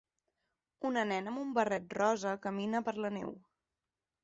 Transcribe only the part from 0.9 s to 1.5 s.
nena amb